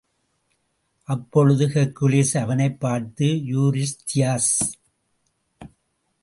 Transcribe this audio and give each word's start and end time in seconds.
அப்பொழுது 1.03 1.67
ஹெர்க்குலிஸ் 1.67 2.37
அவனைப் 2.37 2.79
பார்த்து, 2.79 3.25
யூரிஸ்தியஸ்! 3.25 4.53